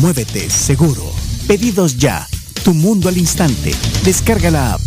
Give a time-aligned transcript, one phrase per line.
[0.00, 1.02] Muévete Seguro,
[1.46, 2.26] Pedidos Ya,
[2.64, 3.72] Tu Mundo al Instante,
[4.04, 4.80] descarga la app.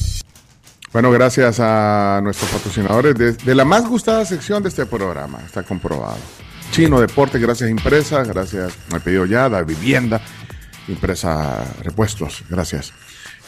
[0.93, 5.63] Bueno, gracias a nuestros patrocinadores de, de la más gustada sección de este programa, está
[5.63, 6.17] comprobado.
[6.71, 10.21] Chino Deportes, gracias Impresa, gracias al pedido ya, Da Vivienda,
[10.87, 12.93] Impresa Repuestos, gracias.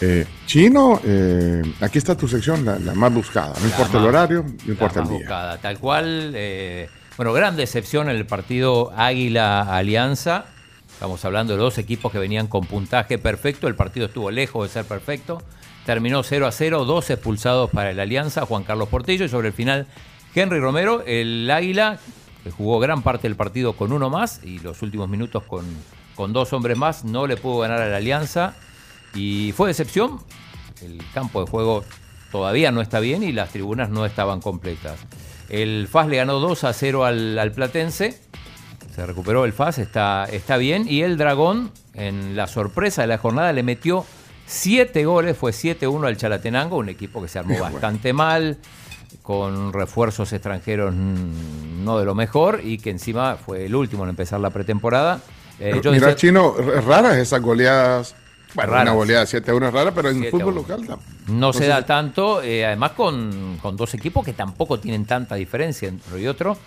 [0.02, 3.54] Eh, Chino, eh, aquí está tu sección, la, la más buscada.
[3.56, 5.18] No La importa el horario, no la importa el día.
[5.18, 6.32] buscada, tal cual.
[6.36, 10.46] eh, bueno, gran decepción en el partido Águila-Alianza.
[11.00, 13.70] Estamos hablando de dos equipos que venían con puntaje perfecto.
[13.70, 15.42] El partido estuvo lejos de ser perfecto.
[15.86, 19.24] Terminó 0 a 0, dos expulsados para el Alianza, Juan Carlos Portillo.
[19.24, 19.88] Y sobre el final,
[20.36, 22.00] Henry Romero, el Águila,
[22.44, 25.66] que jugó gran parte del partido con uno más y los últimos minutos con,
[26.16, 28.56] con dos hombres más, no le pudo ganar a la Alianza.
[29.16, 30.20] Y fue decepción.
[30.82, 31.86] El campo de juego
[32.30, 35.00] todavía no está bien y las tribunas no estaban completas.
[35.48, 38.20] El FAS le ganó 2 a 0 al, al Platense.
[39.00, 40.86] Se recuperó el FAS, está, está bien.
[40.86, 44.06] Y el Dragón, en la sorpresa de la jornada, le metió
[44.46, 45.38] 7 goles.
[45.38, 48.58] Fue 7-1 al Chalatenango, un equipo que se armó bastante mal,
[49.24, 54.42] con refuerzos extranjeros no de lo mejor y que encima fue el último en empezar
[54.42, 55.22] la pretemporada.
[55.62, 56.56] Eh, yo Mira, decía- Chino,
[56.86, 58.16] raras esas goleadas.
[58.56, 58.88] Bueno, Raras.
[58.88, 60.62] una goleada 7-1 es rara, pero en 7 a fútbol 1.
[60.62, 65.06] local tam- No se da tanto, eh, además con, con dos equipos que tampoco tienen
[65.06, 66.58] tanta diferencia entre uno y otro.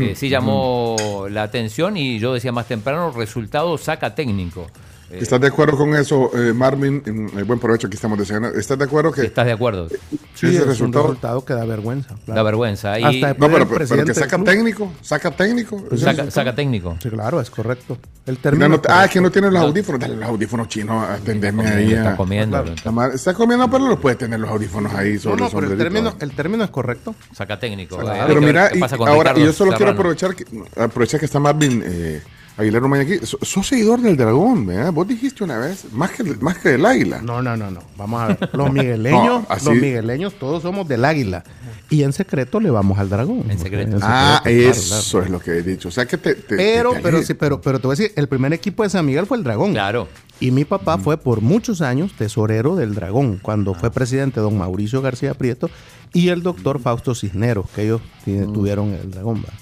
[0.00, 4.68] Eh, sí llamó la atención y yo decía más temprano, resultado saca técnico.
[5.12, 7.02] Eh, ¿Estás de acuerdo con eso, eh, Marvin?
[7.36, 8.48] Eh, buen provecho aquí estamos deseando.
[8.48, 9.86] ¿Estás de acuerdo que ¿Estás de acuerdo?
[10.34, 11.04] Sí, ese es resultado?
[11.04, 12.14] un resultado que da vergüenza.
[12.24, 12.34] claro.
[12.34, 12.98] Da vergüenza.
[12.98, 15.84] Y Hasta No, después pero, pero- que saca técnico, saca técnico.
[15.92, 16.96] ese saca, técnico.
[17.02, 17.98] Sí, claro, es correcto.
[18.24, 18.68] El término.
[18.70, 20.00] no- es ah, que no tiene los audífonos.
[20.00, 21.92] Dale los audífonos chinos, atendeme ahí.
[21.92, 22.64] Está a- comiendo.
[22.82, 23.12] claro.
[23.12, 25.78] Está comiendo, pero no puede tener los audífonos ahí No, sobre no, el pero el
[25.78, 27.14] término, el término es correcto.
[27.34, 27.98] Saca técnico.
[27.98, 28.22] Claro.
[28.22, 30.46] Eh, Pero mira, y ahora, y yo solo quiero aprovechar que,
[30.80, 32.22] aprovechar que está Marvin eh,
[32.56, 33.18] Aguilera Umaña aquí.
[33.24, 34.92] So- Sos seguidor del dragón, ¿verdad?
[34.92, 37.22] Vos dijiste una vez, más que, más que del águila.
[37.22, 37.80] No, no, no, no.
[37.96, 38.50] Vamos a ver.
[38.52, 41.44] Los migueleños, No, así- los migueleños todos somos del águila.
[41.88, 43.50] Y en secreto le vamos al dragón.
[43.50, 43.98] En secreto.
[44.02, 45.24] ah, secreto, claro, eso claro.
[45.26, 45.88] es lo que he dicho.
[45.88, 46.34] O sea que te.
[46.34, 48.90] te- Pero, te- pero sí, pero, pero te voy a decir, el primer equipo de
[48.90, 49.72] San Miguel fue el Dragón.
[49.72, 50.08] Claro.
[50.40, 53.78] Y mi papá fue por muchos años tesorero del Dragón, cuando Ah.
[53.78, 55.70] fue presidente don Mauricio García Prieto
[56.12, 58.52] y el doctor Fausto Cisneros, que ellos Mm.
[58.52, 59.42] tuvieron el Dragón.
[59.42, 59.52] ¿va?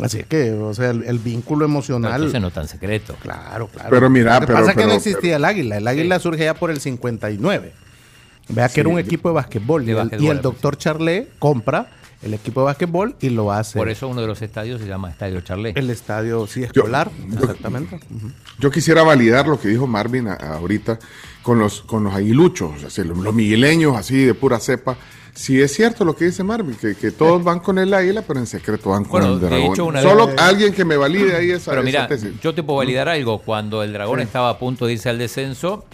[0.00, 2.14] Así es que, o sea, el, el vínculo emocional.
[2.14, 3.16] entonces no tan secreto.
[3.20, 3.88] Claro, claro.
[3.90, 5.76] Pero mira, Lo que pero- pasa es que pero- no existía el águila.
[5.78, 7.72] El águila surge ya por el 59.
[8.50, 9.84] Vea que era un equipo de basquetbol.
[9.84, 11.88] De y, el- basquetbol, y el doctor Charlet compra
[12.22, 13.78] el equipo de basquetbol y lo hace.
[13.78, 15.76] Por eso uno de los estadios se llama Estadio Charlet.
[15.76, 17.10] El estadio, sí, Yo- escolar.
[17.28, 18.00] yo- exactamente.
[18.58, 20.98] Yo quisiera validar lo que dijo Marvin a- ahorita
[21.48, 24.98] con los, con los aguiluchos, los, los migueleños así de pura cepa.
[25.34, 28.38] Si es cierto lo que dice Marvin, que, que todos van con el águila, pero
[28.38, 29.72] en secreto van con Bueno, el dragón.
[29.72, 32.32] hecho, Solo vez- alguien que me valide ahí esa, Pero esa mira, tesis.
[32.42, 33.38] yo te puedo validar algo.
[33.38, 35.86] Cuando el dragón estaba a punto de irse al descenso,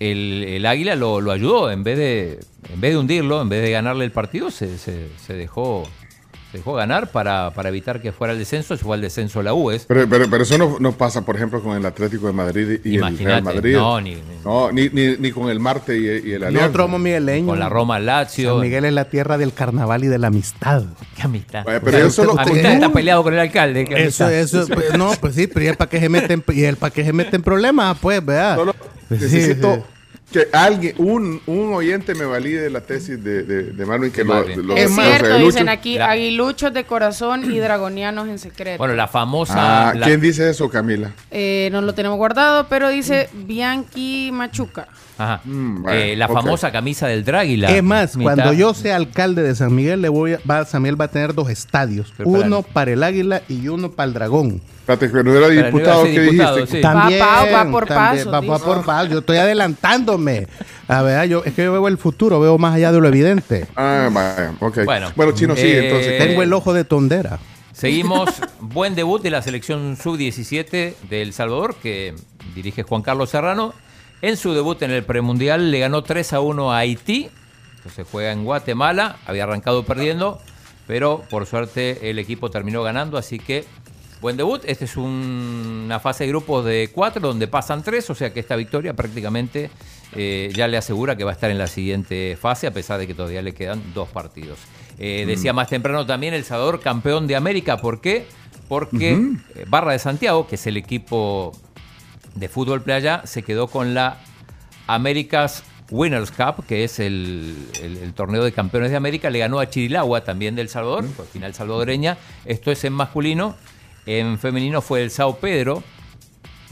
[0.00, 1.70] el, el águila lo, lo ayudó.
[1.70, 2.40] En vez de
[2.72, 5.82] en vez de hundirlo, en vez de ganarle el partido, se, se- se dejó
[6.56, 8.76] dejó ganar para, para evitar que fuera al descenso.
[8.76, 9.86] Se fue al descenso la UES.
[9.86, 12.88] Pero, pero, pero eso no, no pasa, por ejemplo, con el Atlético de Madrid y
[12.90, 13.74] el Imagínate, Real Madrid.
[13.76, 16.52] no, ni- ni- No, ni, ni, ni con el Marte y, y el Alianza.
[16.66, 17.48] Nosotros somos migueleños.
[17.50, 18.52] Con la Roma Lazio.
[18.52, 20.82] San Miguel es la tierra del carnaval y de la amistad.
[21.16, 21.64] Qué amistad.
[21.64, 23.84] Bueno, pero eso lo- amistad está peleado con el alcalde.
[23.84, 26.64] qué Eso, eso, pues, no, pues sí, pero ¿y el para qué se meten, y
[26.64, 28.54] el para qué se meten problemas, pues, vea.
[28.56, 29.80] Solo sí, necesito sí.
[30.36, 34.44] Que alguien, un, un oyente me valide la tesis de, de, de Marvin que lo-
[34.46, 38.78] lo- Es cierto, dicen aquí, La- aguiluchos de corazón y dragonianos en secreto.
[38.78, 39.88] Bueno, la famosa.
[39.90, 41.12] Ah, la- ¿Quién dice eso, Camila?
[41.30, 44.88] Eh, no lo tenemos guardado, pero dice Bianchi Machuca.
[45.18, 45.40] Ajá.
[45.44, 47.70] Mm, bueno, Eh, la famosa camisa del Dráguila.
[47.70, 50.82] Es más, Mitad- cuando yo sea alcalde de San Miguel, le voy a, va, San
[50.82, 52.12] Miguel va a tener dos estadios.
[52.24, 54.60] Uno para el águila y uno para el dragón.
[54.80, 56.66] Espérate, que no era diputado que dijiste.
[56.68, 56.80] sí.
[56.80, 59.08] También, Va por también, va- va por.
[59.10, 60.25] Yo estoy adelantándome.
[60.88, 63.66] A ver, yo, es que yo veo el futuro, veo más allá de lo evidente.
[63.76, 64.84] Ah, ok.
[64.84, 65.10] Bueno.
[65.16, 66.18] Bueno, chino, sí, Eh, entonces.
[66.18, 67.38] Tengo el ojo de tondera.
[67.72, 68.30] Seguimos.
[68.60, 72.14] Buen debut de la selección sub-17 de El Salvador, que
[72.54, 73.74] dirige Juan Carlos Serrano.
[74.22, 77.28] En su debut en el premundial le ganó 3 a 1 a Haití.
[77.76, 79.16] Entonces juega en Guatemala.
[79.26, 80.40] Había arrancado perdiendo,
[80.86, 83.18] pero por suerte el equipo terminó ganando.
[83.18, 83.64] Así que
[84.22, 84.62] Buen debut.
[84.64, 88.40] Este es un- una fase de grupos de cuatro donde pasan tres, o sea que
[88.40, 89.70] esta victoria prácticamente
[90.14, 93.06] eh, ya le asegura que va a estar en la siguiente fase, a pesar de
[93.06, 94.58] que todavía le quedan dos partidos.
[94.98, 97.76] Eh, Decía más temprano también El Salvador campeón de América.
[97.78, 98.26] ¿Por qué?
[98.68, 99.12] Porque
[99.54, 101.52] eh, Barra de Santiago, que es el equipo
[102.34, 104.18] de fútbol playa, se quedó con la
[104.86, 109.60] Américas Winners Cup, que es el, el- el torneo de campeones de América, le ganó
[109.60, 112.16] a Chirilagua, también del Salvador, fue final salvadoreña.
[112.44, 113.56] Esto es en masculino.
[114.06, 115.82] En femenino fue el Sao Pedro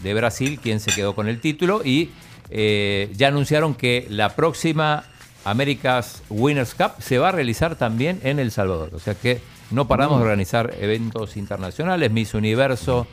[0.02, 2.10] de Brasil quien se quedó con el título y
[2.56, 5.02] eh, ya anunciaron que la próxima
[5.44, 8.90] Américas Winners Cup se va a realizar también en El Salvador.
[8.94, 9.40] O sea que
[9.72, 13.08] no paramos de organizar eventos internacionales, Miss Universo,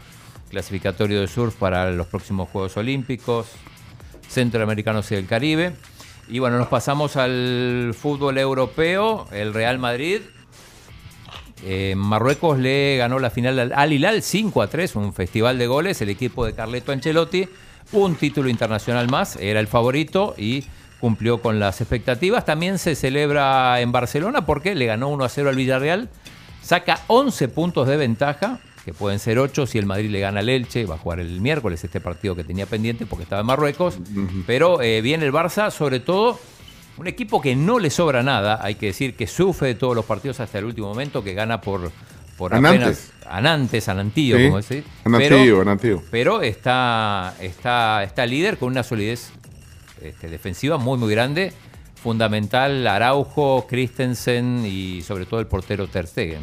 [0.52, 3.48] clasificatorio de surf para los próximos Juegos Olímpicos,
[4.30, 5.74] Centroamericanos y del Caribe.
[6.30, 10.22] Y bueno, nos pasamos al fútbol europeo, el Real Madrid.
[11.66, 15.66] Eh, Marruecos le ganó la final al Al Hilal 5 a 3, un festival de
[15.66, 16.00] goles.
[16.04, 17.50] El equipo de Carleto Ancelotti,
[17.92, 20.66] un título internacional más, era el favorito y
[21.00, 22.46] cumplió con las expectativas.
[22.46, 26.10] También se celebra en Barcelona porque le ganó 1 a 0 al Villarreal.
[26.62, 30.50] Saca 11 puntos de ventaja, que pueden ser 8 si el Madrid le gana al
[30.50, 30.86] Elche.
[30.86, 33.98] Va a jugar el miércoles este partido que tenía pendiente porque estaba en Marruecos.
[34.46, 36.40] Pero eh, viene el Barça, sobre todo
[36.98, 40.06] un equipo que no le sobra nada, hay que decir que sufre de todos los
[40.06, 41.92] partidos hasta el último momento, que gana por,
[42.38, 42.82] por Anantes.
[42.82, 44.84] apenas Anantes, Anantío, Sí, como decir.
[45.06, 46.04] Anantío, pero, Anantío.
[46.12, 49.32] pero está, está, está líder con una solidez
[50.02, 51.54] este, defensiva muy, muy grande.
[52.02, 56.42] Fundamental Araujo, Christensen y sobre todo el portero Ter Stegen.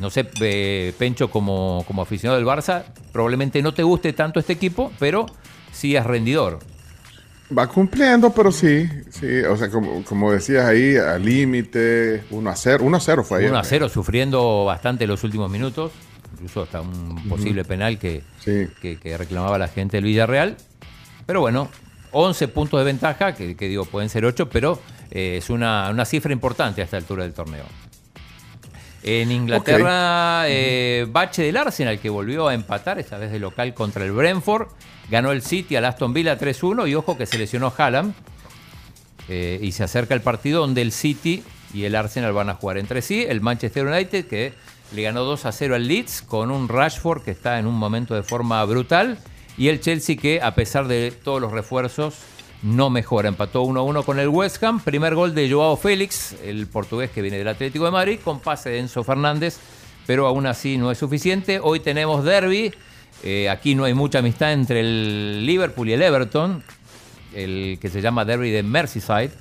[0.00, 4.52] No sé, eh, Pencho, como, como aficionado del Barça, probablemente no te guste tanto este
[4.54, 5.26] equipo, pero
[5.72, 6.58] sí es rendidor.
[7.56, 12.54] Va cumpliendo, pero sí, sí, o sea, como, como decías ahí, al límite, 1 a
[12.54, 13.50] 0, 1 a 0 fue ayer.
[13.50, 15.90] 1 a 0, sufriendo bastante los últimos minutos,
[16.32, 18.68] incluso hasta un posible penal que, Sí.
[18.80, 20.56] que, que reclamaba la gente del Villarreal.
[21.26, 21.68] Pero bueno,
[22.12, 24.80] 11 puntos de ventaja, que, que digo, pueden ser 8, pero
[25.10, 27.64] eh, es una, una cifra importante a esta altura del torneo.
[29.02, 34.04] En Inglaterra, eh, Bache del Arsenal, que volvió a empatar, esta vez de local contra
[34.04, 34.68] el Brentford.
[35.08, 38.14] Ganó el City al Aston Villa 3-1 y ojo que se lesionó Haaland.
[39.28, 41.42] Eh, y se acerca el partido donde el City
[41.72, 43.24] y el Arsenal van a jugar entre sí.
[43.26, 44.52] El Manchester United que
[44.92, 48.14] le ganó 2 a 0 al Leeds con un Rashford que está en un momento
[48.14, 49.18] de forma brutal.
[49.56, 52.14] Y el Chelsea que a pesar de todos los refuerzos
[52.62, 53.28] no mejora.
[53.28, 54.80] Empató 1 a 1 con el West Ham.
[54.80, 58.70] Primer gol de Joao Félix, el portugués que viene del Atlético de Madrid, con pase
[58.70, 59.58] de Enzo Fernández.
[60.06, 61.60] Pero aún así no es suficiente.
[61.62, 62.72] Hoy tenemos derby.
[63.22, 66.62] Eh, aquí no hay mucha amistad entre el Liverpool y el Everton
[67.34, 69.32] el que se llama Derby de Merseyside,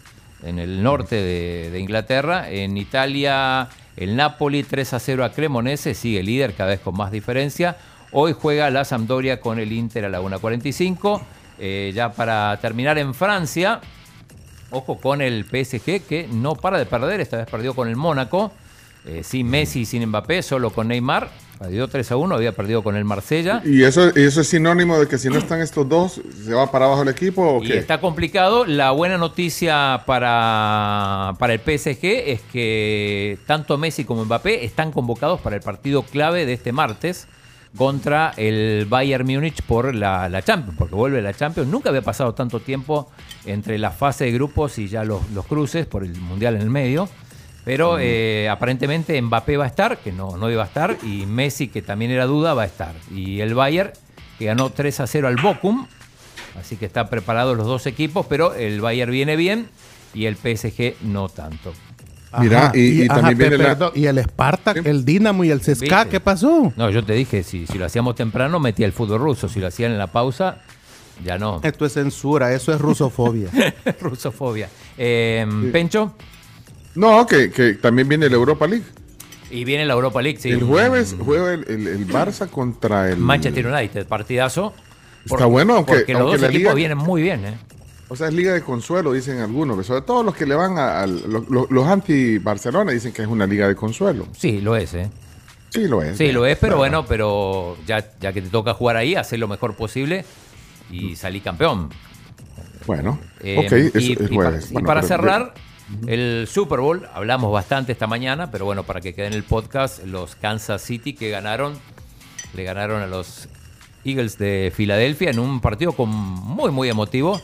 [0.44, 2.50] en el norte de, de Inglaterra.
[2.50, 7.12] En Italia, el Napoli 3 a 0 a Cremonese, sigue líder cada vez con más
[7.12, 7.78] diferencia.
[8.12, 11.22] Hoy juega la Sampdoria con el Inter a la 1.45.
[11.60, 13.82] Eh, ya para terminar en Francia,
[14.72, 18.52] ojo con el PSG que no para de perder, esta vez perdió con el Mónaco,
[19.06, 21.30] eh, sin Messi sin Mbappé, solo con Neymar.
[21.60, 23.62] Perdió 3 a 1, había perdido con el Marsella.
[23.66, 26.72] ¿Y eso, y eso es sinónimo de que si no están estos dos, se va
[26.72, 28.64] para abajo el equipo o Y está complicado.
[28.64, 35.42] La buena noticia para, para el PSG es que tanto Messi como Mbappé están convocados
[35.42, 37.28] para el partido clave de este martes
[37.78, 41.70] contra el Bayern Múnich por la, la Champions, porque vuelve la Champions.
[41.70, 43.12] Nunca había pasado tanto tiempo
[43.46, 46.70] entre la fase de grupos y ya los, los cruces por el Mundial en el
[46.70, 47.10] medio.
[47.66, 51.68] Pero eh, aparentemente Mbappé va a estar, que no, no iba a estar, y Messi,
[51.68, 52.96] que también era duda, va a estar.
[53.12, 53.92] Y el Bayern,
[54.40, 55.86] que ganó 3 a 0 al Bochum,
[56.60, 59.70] Así que están preparados los dos equipos, pero el Bayern viene bien
[60.14, 61.74] y el PSG no tanto.
[62.40, 64.90] Mira, y- y también viene la- perdón, y el Spartak, Sí.
[64.90, 66.10] el Dinamo y el CSKA, ¿Viste?
[66.12, 66.72] ¿qué pasó?
[66.76, 69.50] No, yo te dije, si, si lo hacíamos temprano, metía el fútbol ruso.
[69.50, 70.60] Si lo hacían en la pausa,
[71.26, 71.60] ya no.
[71.64, 73.50] Esto es censura, eso es rusofobia.
[74.02, 74.70] Rusofobia.
[74.98, 76.14] Eh, Pencho,
[76.96, 78.86] No, que, que también viene la Europa League.
[79.52, 80.38] y viene la Europa League.
[80.40, 80.50] sí.
[80.52, 83.18] El jueves juega el, el- el Barça contra el...
[83.18, 84.74] Manchester United, partidazo.
[85.26, 87.54] Está bueno, aunque- Porque los aunque dos la equipos liga- vienen muy bien, ¿eh?
[88.12, 89.78] O sea, es liga de consuelo, dicen algunos.
[89.78, 91.06] que Sobre todo los que le van a...
[91.06, 94.28] los, anti-Barcelona dicen que es una liga de consuelo.
[94.36, 95.10] Sí, lo es, ¿eh?
[95.70, 96.18] Sí, lo es.
[96.18, 96.78] Sí, lo es, pero Claro.
[96.80, 100.26] bueno, pero ya, ya que te toca jugar ahí, hacer lo mejor posible
[100.90, 101.90] y salir campeón.
[102.88, 104.72] Bueno, Eh, ok, es, y, es y para, jueves.
[104.72, 105.54] y Bueno, para cerrar,
[106.08, 110.04] el Super Bowl, hablamos bastante esta mañana, pero bueno, para que quede en el podcast,
[110.06, 111.74] los Kansas City que ganaron,
[112.56, 113.48] le ganaron a los
[114.04, 117.40] Eagles de Filadelfia en un partido con muy, muy emotivo.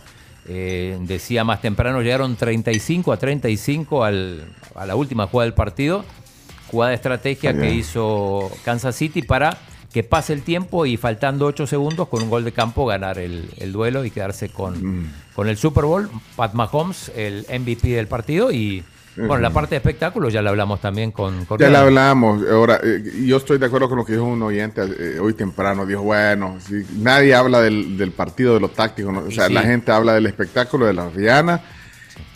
[0.47, 6.05] Eh, decía más temprano, llegaron 35 a 35 al- a la última jugada del partido.
[6.67, 9.57] Jugada de estrategia que hizo Kansas City para
[9.93, 13.49] que pase el tiempo y faltando 8 segundos con un gol de campo ganar el,
[13.57, 15.11] el duelo y quedarse con, Mm.
[15.35, 16.09] con el Super Bowl.
[16.35, 18.83] Pat Mahomes, el MVP del partido y
[19.15, 21.83] bueno, la parte de espectáculo ya la hablamos también con, con Ya Real.
[21.83, 22.43] hablamos.
[22.49, 25.85] Ahora, eh, yo estoy de acuerdo con lo que dijo un oyente eh, hoy temprano.
[25.85, 29.11] Dijo, bueno, si nadie habla del, del partido, de lo táctico.
[29.11, 29.19] ¿no?
[29.21, 29.53] O sea, sí.
[29.53, 31.61] la gente habla del espectáculo, de la Rihanna.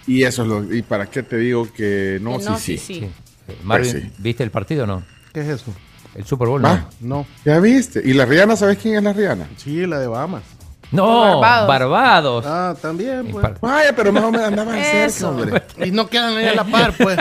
[0.07, 0.73] Y eso es lo.
[0.73, 2.37] ¿Y para qué te digo que no?
[2.39, 2.93] Que no, sí, sí, sí.
[3.01, 3.09] sí.
[3.47, 3.55] Sí.
[3.63, 4.11] Marvin, Pues sí.
[4.19, 5.03] ¿viste el partido o no?
[5.33, 5.73] ¿Qué es eso?
[6.15, 6.61] El Super Bowl.
[6.61, 6.87] ¿no?
[7.01, 7.25] No.
[7.45, 8.01] ¿Ya viste?
[8.03, 9.47] ¿Y la Rihanna, sabes quién es la Rihanna?
[9.57, 10.43] Sí, la de Bahamas.
[10.91, 11.67] No, Barbados.
[11.67, 12.45] Barbados.
[12.47, 13.43] Ah, también, Y pues.
[13.43, 15.63] par- Vaya, pero más o menos andaban cerca, hombre.
[15.85, 17.17] Y no quedan ahí a la par, pues.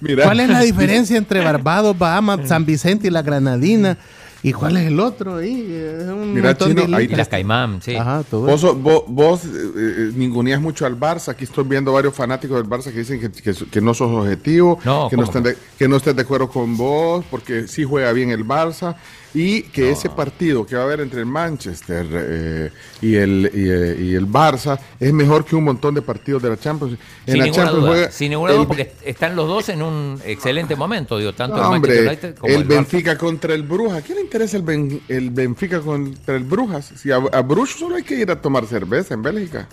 [0.00, 0.24] Mira.
[0.24, 3.96] ¿Cuál es la diferencia entre Barbados, Bahamas, San Vicente y la Granadina?
[4.42, 5.70] ¿Y cuál es el otro ahí?
[6.00, 7.94] Es un Mira, Chino, ahí las Caimán, sí.
[7.94, 11.28] Ajá, todo Vos, vos, vos, eh, eh, ninguneas mucho al Barça.
[11.32, 14.78] Aquí estoy viendo varios fanáticos del Barça que dicen que, que, que no sos objetivo,
[14.84, 17.84] No, que, no ¿cómo estén de, que no estés de acuerdo con vos, porque sí
[17.84, 18.96] juega bien el Barça.
[19.32, 22.70] Y que ese partido que va a haber entre el Manchester eh,
[23.00, 26.48] y, el, y, eh, y el Barça es mejor que un montón de partidos de
[26.50, 26.94] la Champions.
[27.26, 29.68] En Sin la ninguna Champions duda, juega sin ninguna el- duda, porque están los dos
[29.68, 32.68] en un excelente momento, digo, tanto No, el Manchester hombre, United como el el, Barça.
[32.70, 33.98] Benfica contra el Brujas.
[33.98, 36.92] ¿A quién le interesa el, Ben- el Benfica contra el Brujas?
[36.96, 39.66] Si a, a Brujas solo hay que ir a tomar cerveza en Bélgica.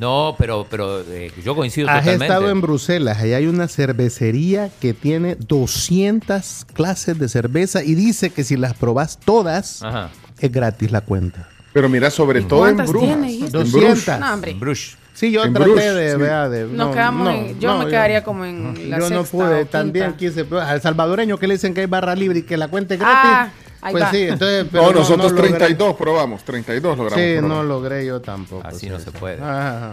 [0.00, 2.24] No, pero, pero eh, yo coincido Has totalmente.
[2.26, 8.30] estado en Bruselas, ahí hay una cervecería que tiene 200 clases de cerveza y dice
[8.30, 10.10] que si las probás todas, Ajá.
[10.40, 11.48] es gratis la cuenta.
[11.72, 13.08] Pero mira, sobre todo en cuántas Brujas.
[13.10, 13.46] tiene, dijiste?
[13.46, 13.72] En 200.
[14.04, 14.20] Bruges.
[14.20, 14.50] No, hombre.
[14.50, 14.96] En Bruges.
[15.12, 16.16] Sí, yo En traté de, sí.
[16.16, 20.14] vea, de- Nos quedamos en- yo me quedaría como en la Yo no pude, también
[20.16, 20.42] quinta.
[20.44, 23.00] quise, al salvadoreño que le dicen que hay barra libre y que la cuenta es
[23.00, 23.30] gratis.
[23.32, 23.50] Ah,
[23.84, 24.10] ahí pues va.
[24.10, 25.48] sí, entonces, pero No, nosotros logré.
[25.50, 27.24] 32 probamos, 32 logramos.
[27.24, 27.56] Sí, probar.
[27.56, 28.66] no logré yo tampoco.
[28.66, 29.38] Así sí, no se puede.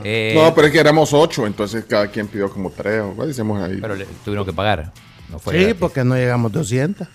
[0.03, 3.27] Eh, No, pero es que éramos 8, entonces cada quien pidió como 3 o ¿cuál
[3.27, 3.77] decimos ahí?
[3.79, 4.91] pero le tuvieron que pagar.
[5.29, 5.77] No fue sí, gratis.
[5.79, 7.07] porque no llegamos 200.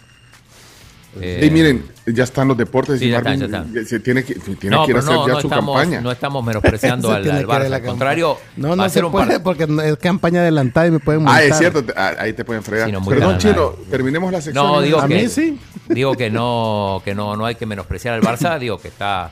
[1.20, 3.87] Eh, y miren, ya están los deportes sí, y ya están, Marvin ya están.
[3.87, 6.00] se tiene que, tiene no, que ir a hacer no, ya no su estamos, campaña.
[6.00, 7.73] no estamos menospreciando al, al Barça.
[7.73, 10.99] Al contrario, no, va no se un puede par- porque es campaña adelantada y me
[11.00, 11.40] pueden multar.
[11.40, 12.87] Ah, es cierto, ah, ahí te pueden fregar.
[12.88, 13.90] Sí, no, muy Perdón, nada, Chino, nada.
[13.90, 14.66] terminemos la sección.
[14.66, 15.58] No, digo A que, mí sí.
[15.88, 19.30] digo que no, que no, no hay que menospreciar al Barça, digo que está,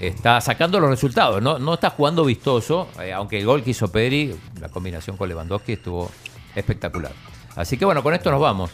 [0.00, 3.88] está sacando los resultados, no, no está jugando vistoso, eh, aunque el gol que hizo
[3.88, 6.10] Pedri, la combinación con Lewandowski estuvo
[6.54, 7.12] espectacular.
[7.56, 8.70] Así que bueno, con esto nos vamos.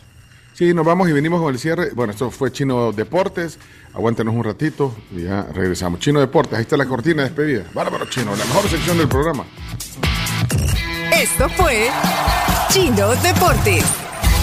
[0.60, 1.92] Sí, nos vamos y venimos con el cierre.
[1.94, 3.58] Bueno, esto fue Chino Deportes.
[3.94, 6.00] Aguántenos un ratito y ya regresamos.
[6.00, 7.64] Chino Deportes, ahí está la cortina de despedida.
[7.72, 9.46] Bárbaro Chino, la mejor sección del programa.
[11.18, 11.88] Esto fue
[12.68, 13.82] Chino Deportes.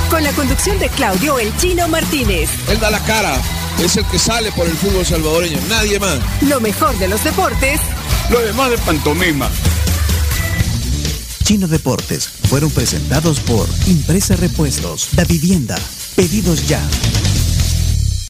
[0.09, 2.49] Con la conducción de Claudio El Chino Martínez.
[2.67, 3.35] Él da la cara,
[3.79, 6.17] es el que sale por el fútbol salvadoreño, nadie más.
[6.41, 7.79] Lo mejor de los deportes
[8.31, 9.51] Lo demás de pantomima.
[11.43, 15.77] Chino Deportes fueron presentados por Impresa Repuestos, Da Vivienda,
[16.17, 16.81] Pedidos Ya